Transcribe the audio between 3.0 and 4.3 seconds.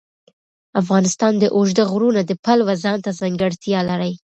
ځانګړتیا لري.